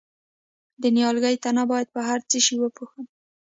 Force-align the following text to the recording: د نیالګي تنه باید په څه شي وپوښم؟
د 0.81 0.83
نیالګي 0.95 1.35
تنه 1.43 1.63
باید 1.71 1.87
په 1.95 1.99
څه 2.29 2.37
شي 2.45 2.55
وپوښم؟ 2.59 3.05